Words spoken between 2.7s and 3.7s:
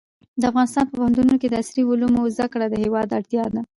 هېواد اړتیا ده.